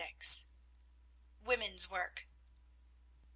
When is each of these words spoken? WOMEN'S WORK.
WOMEN'S 1.45 1.87
WORK. 1.91 2.25